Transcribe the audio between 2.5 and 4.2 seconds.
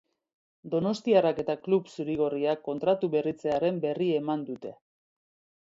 kontratu berritzearen berri